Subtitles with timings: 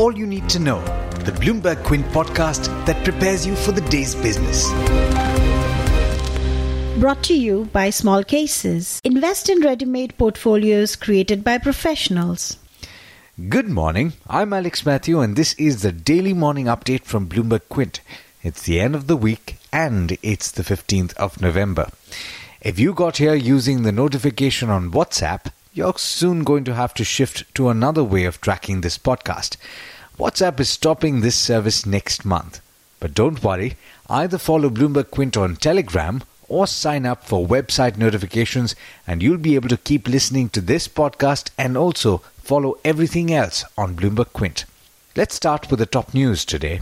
[0.00, 0.80] all you need to know.
[1.26, 4.66] The Bloomberg Quint podcast that prepares you for the day's business.
[6.98, 9.02] Brought to you by Small Cases.
[9.04, 12.56] Invest in ready made portfolios created by professionals.
[13.50, 14.14] Good morning.
[14.26, 18.00] I'm Alex Matthew, and this is the daily morning update from Bloomberg Quint.
[18.42, 21.90] It's the end of the week, and it's the 15th of November.
[22.62, 27.04] If you got here using the notification on WhatsApp, you're soon going to have to
[27.04, 29.56] shift to another way of tracking this podcast.
[30.18, 32.60] WhatsApp is stopping this service next month.
[32.98, 33.76] But don't worry,
[34.08, 38.74] either follow Bloomberg Quint on Telegram or sign up for website notifications,
[39.06, 43.64] and you'll be able to keep listening to this podcast and also follow everything else
[43.78, 44.64] on Bloomberg Quint.
[45.14, 46.80] Let's start with the top news today.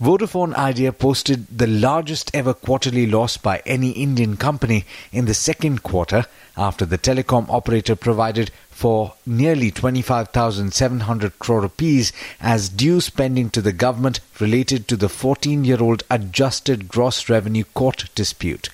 [0.00, 5.82] Vodafone Idea posted the largest ever quarterly loss by any Indian company in the second
[5.82, 6.24] quarter
[6.56, 13.74] after the telecom operator provided for nearly 25,700 crore rupees as due spending to the
[13.74, 18.70] government related to the 14 year old adjusted gross revenue court dispute.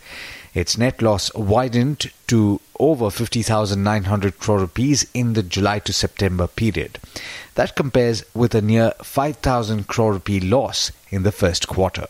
[0.55, 7.01] Its net loss widened to over 50,900 crore rupees in the July to September period.
[7.57, 12.07] That compares with a near 5,000 crore rupee loss in the first quarter.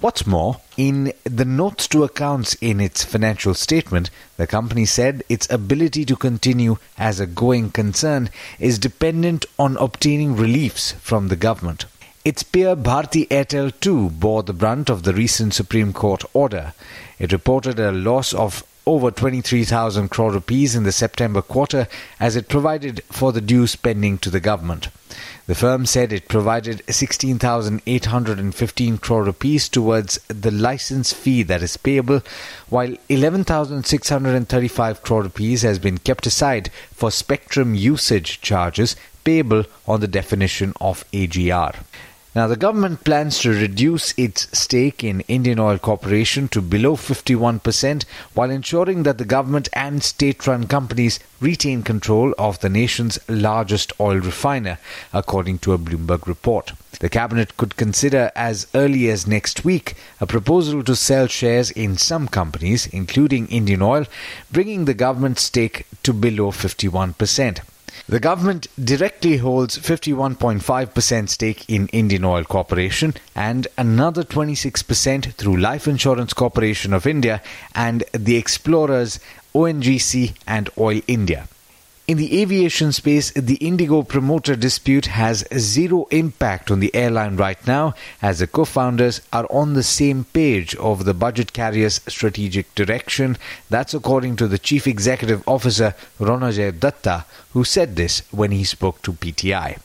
[0.00, 5.50] What's more, in the notes to accounts in its financial statement, the company said its
[5.50, 11.86] ability to continue as a going concern is dependent on obtaining reliefs from the government.
[12.24, 16.74] Its peer Bharti Airtel too bore the brunt of the recent Supreme Court order.
[17.20, 21.86] It reported a loss of over 23,000 crore rupees in the September quarter
[22.18, 24.88] as it provided for the due spending to the government.
[25.46, 32.22] The firm said it provided 16,815 crore rupees towards the license fee that is payable,
[32.70, 40.08] while 11,635 crore rupees has been kept aside for spectrum usage charges payable on the
[40.08, 41.74] definition of AGR.
[42.34, 48.04] Now, the government plans to reduce its stake in Indian Oil Corporation to below 51%
[48.34, 53.94] while ensuring that the government and state run companies retain control of the nation's largest
[53.98, 54.78] oil refiner,
[55.14, 56.72] according to a Bloomberg report.
[57.00, 61.96] The cabinet could consider as early as next week a proposal to sell shares in
[61.96, 64.04] some companies, including Indian Oil,
[64.52, 67.60] bringing the government stake to below 51%.
[68.08, 75.86] The government directly holds 51.5% stake in Indian Oil Corporation and another 26% through Life
[75.86, 77.42] Insurance Corporation of India
[77.74, 79.20] and the Explorers,
[79.54, 81.48] ONGC, and Oil India.
[82.08, 87.58] In the aviation space, the Indigo promoter dispute has zero impact on the airline right
[87.66, 87.92] now,
[88.22, 93.36] as the co founders are on the same page of the budget carrier's strategic direction.
[93.68, 99.02] That's according to the Chief Executive Officer, Ronojoy Dutta, who said this when he spoke
[99.02, 99.78] to PTI.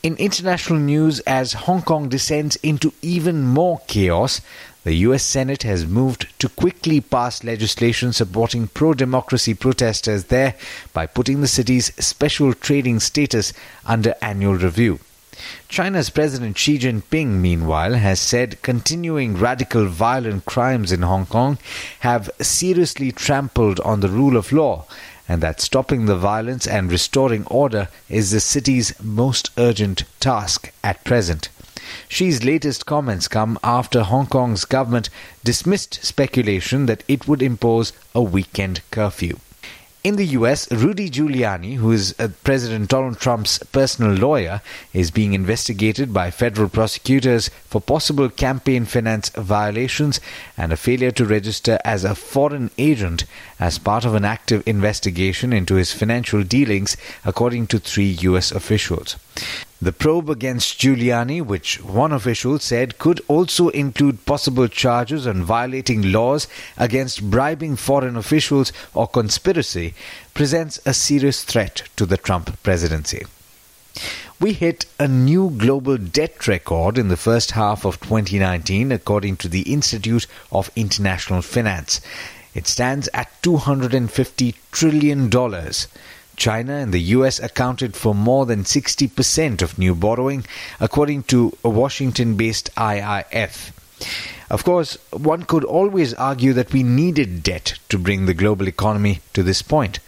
[0.00, 4.40] In international news, as Hong Kong descends into even more chaos,
[4.84, 10.54] the US Senate has moved to quickly pass legislation supporting pro democracy protesters there
[10.92, 13.52] by putting the city's special trading status
[13.84, 15.00] under annual review.
[15.68, 21.58] China's President Xi Jinping, meanwhile, has said continuing radical violent crimes in Hong Kong
[22.00, 24.86] have seriously trampled on the rule of law
[25.28, 31.04] and that stopping the violence and restoring order is the city's most urgent task at
[31.04, 31.50] present.
[32.08, 35.10] Xi's latest comments come after Hong Kong's government
[35.44, 39.36] dismissed speculation that it would impose a weekend curfew.
[40.04, 45.32] In the US, Rudy Giuliani, who is uh, President Donald Trump's personal lawyer, is being
[45.32, 50.20] investigated by federal prosecutors for possible campaign finance violations
[50.56, 53.24] and a failure to register as a foreign agent
[53.58, 59.16] as part of an active investigation into his financial dealings, according to three US officials.
[59.80, 66.10] The probe against Giuliani, which one official said could also include possible charges on violating
[66.10, 69.94] laws against bribing foreign officials or conspiracy,
[70.34, 73.24] presents a serious threat to the Trump presidency.
[74.40, 79.48] We hit a new global debt record in the first half of 2019, according to
[79.48, 82.00] the Institute of International Finance.
[82.52, 85.30] It stands at $250 trillion.
[86.38, 90.44] China and the US accounted for more than 60% of new borrowing,
[90.80, 93.72] according to a Washington based IIF.
[94.48, 99.20] Of course, one could always argue that we needed debt to bring the global economy
[99.34, 99.98] to this point.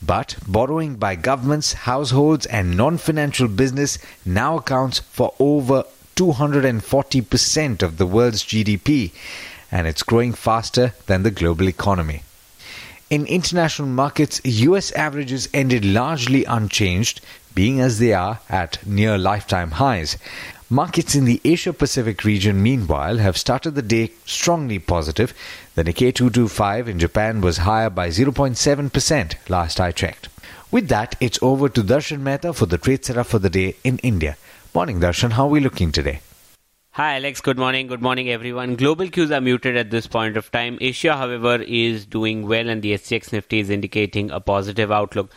[0.00, 5.84] But borrowing by governments, households, and non financial business now accounts for over
[6.16, 9.12] 240% of the world's GDP,
[9.70, 12.22] and it's growing faster than the global economy.
[13.12, 17.20] In international markets, US averages ended largely unchanged,
[17.54, 20.16] being as they are at near lifetime highs.
[20.70, 25.34] Markets in the Asia Pacific region, meanwhile, have started the day strongly positive.
[25.74, 30.30] The Nikkei 225 in Japan was higher by 0.7% last I checked.
[30.70, 33.98] With that, it's over to Darshan Mehta for the trade setup for the day in
[33.98, 34.38] India.
[34.74, 35.32] Morning, Darshan.
[35.32, 36.20] How are we looking today?
[36.96, 37.40] Hi, Alex.
[37.40, 37.86] Good morning.
[37.86, 38.76] Good morning, everyone.
[38.76, 40.76] Global cues are muted at this point of time.
[40.78, 45.32] Asia, however, is doing well, and the SGX Nifty is indicating a positive outlook.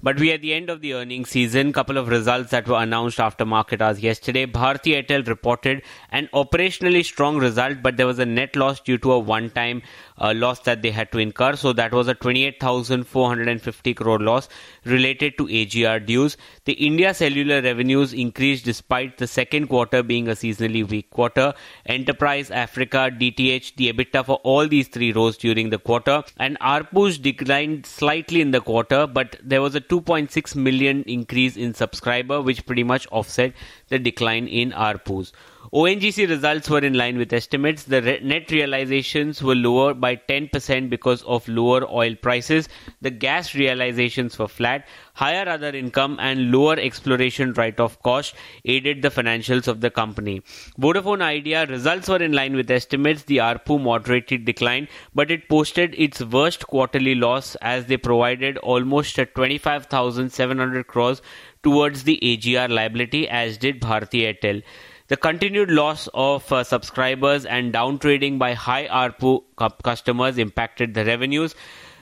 [0.00, 1.72] But we are at the end of the earnings season.
[1.72, 4.46] Couple of results that were announced after market hours yesterday.
[4.46, 9.10] Bharti Airtel reported an operationally strong result, but there was a net loss due to
[9.10, 9.82] a one-time
[10.20, 11.56] uh, loss that they had to incur.
[11.56, 14.48] So that was a 28,450 crore loss
[14.84, 16.36] related to AGR dues.
[16.64, 21.54] The India cellular revenues increased despite the second quarter being a seasonally weak quarter.
[21.86, 26.22] Enterprise, Africa, DTH, the EBITDA for all these three rose during the quarter.
[26.36, 31.74] And ARPUs declined slightly in the quarter, but there was a 2.6 million increase in
[31.74, 33.52] subscriber, which pretty much offset
[33.88, 35.32] the decline in ARPUs.
[35.72, 37.84] ONGC results were in line with estimates.
[37.84, 42.68] The re- net realizations were lower by 10% because of lower oil prices.
[43.02, 44.88] The gas realizations were flat.
[45.14, 48.34] Higher other income and lower exploration write-off cost
[48.64, 50.40] aided the financials of the company.
[50.76, 53.22] Vodafone Idea results were in line with estimates.
[53.22, 59.14] The ARPU moderated decline, but it posted its worst quarterly loss as they provided almost
[59.14, 61.22] 25,700 crores
[61.62, 64.64] towards the AGR liability, as did Bharti Airtel.
[65.10, 69.42] The continued loss of uh, subscribers and downtrading by high ARPU
[69.82, 71.56] customers impacted the revenues.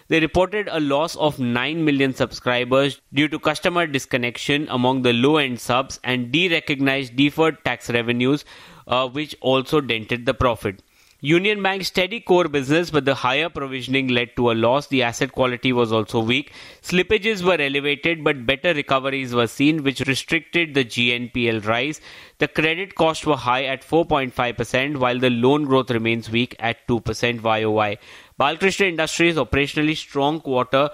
[0.09, 5.39] They reported a loss of 9 million subscribers due to customer disconnection among the low
[5.39, 8.45] end subs and derecognized deferred tax revenues,
[8.87, 10.83] uh, which also dented the profit.
[11.21, 14.87] Union Bank's steady core business, but the higher provisioning led to a loss.
[14.87, 16.53] The asset quality was also weak.
[16.81, 22.01] Slippages were elevated, but better recoveries were seen, which restricted the GNPL rise.
[22.39, 27.43] The credit costs were high at 4.5%, while the loan growth remains weak at 2%
[27.43, 27.99] YOY.
[28.39, 30.91] Balkrishna Industries operationally strong quarter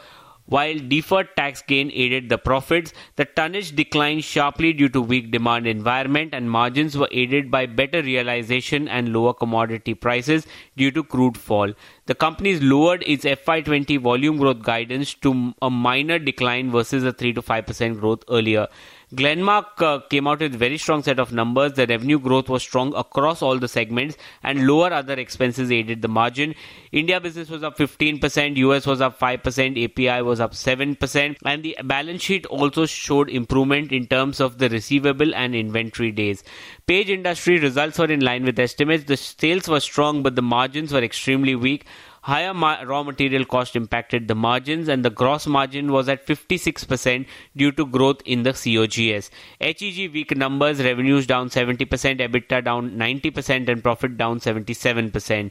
[0.46, 5.66] while deferred tax gain aided the profits, the tonnage declined sharply due to weak demand
[5.66, 10.46] environment and margins were aided by better realization and lower commodity prices
[10.76, 11.72] due to crude fall.
[12.06, 17.32] The company lowered its FY20 volume growth guidance to a minor decline versus a 3
[17.34, 18.68] to 5% growth earlier.
[19.12, 21.74] Glenmark uh, came out with very strong set of numbers.
[21.74, 26.08] The revenue growth was strong across all the segments and lower other expenses aided the
[26.08, 26.54] margin.
[26.92, 31.76] India business was up 15%, US was up 5%, API was up 7%, and the
[31.84, 36.42] balance sheet also showed improvement in terms of the receivable and inventory days.
[36.86, 39.04] Page industry results were in line with estimates.
[39.04, 41.86] The sales were strong, but the margins were extremely weak.
[42.24, 47.26] Higher ma- raw material cost impacted the margins, and the gross margin was at 56%
[47.54, 49.30] due to growth in the COGS.
[49.60, 55.50] HEG weak numbers, revenues down 70%, EBITDA down 90%, and profit down 77%.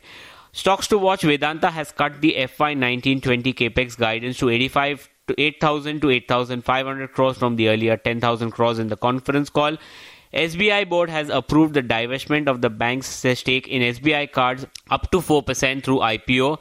[0.51, 6.01] Stocks to watch Vedanta has cut the FY 1920 capex guidance to 85 to 8000
[6.01, 9.77] to 8500 crores from the earlier 10000 crores in the conference call.
[10.33, 15.19] SBI board has approved the divestment of the bank's stake in SBI cards up to
[15.19, 16.57] 4% through IPO.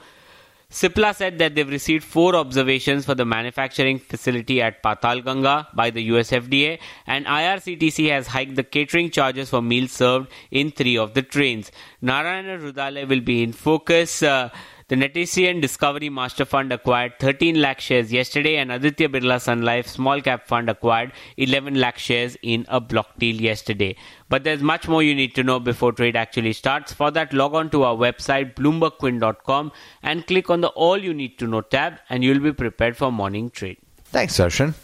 [0.71, 6.03] Cipla said that they've received four observations for the manufacturing facility at Patalganga by the
[6.15, 11.13] US FDA, and IRCTC has hiked the catering charges for meals served in three of
[11.13, 11.71] the trains.
[12.01, 14.23] Narayana Hrudayalaya will be in focus.
[14.23, 14.49] Uh,
[14.93, 19.87] the Netesian Discovery Master Fund acquired 13 lakh shares yesterday, and Aditya Birla Sun Life
[19.87, 23.97] Small Cap Fund acquired 11 lakh shares in a block deal yesterday.
[24.29, 26.93] But there's much more you need to know before trade actually starts.
[26.93, 29.73] For that, log on to our website bloombergquint.com
[30.03, 33.11] and click on the All You Need to Know tab, and you'll be prepared for
[33.11, 33.79] morning trade.
[34.05, 34.75] Thanks, Darshan.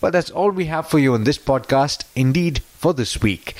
[0.00, 3.54] Well, that's all we have for you on this podcast, indeed, for this week.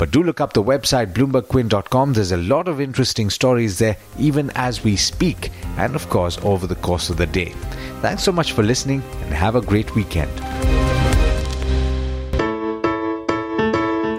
[0.00, 2.14] But do look up the website bloombergquint.com.
[2.14, 6.66] There's a lot of interesting stories there, even as we speak, and of course, over
[6.66, 7.52] the course of the day.
[8.00, 10.32] Thanks so much for listening and have a great weekend.